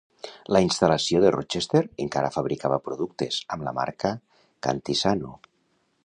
La 0.55 0.59
instal·lació 0.67 1.19
de 1.25 1.31
Rochester 1.35 1.81
encara 2.05 2.31
fabricava 2.37 2.81
productes 2.87 3.37
amb 3.57 3.67
la 3.67 3.75
marca 3.81 4.13
Cantisano. 4.69 5.35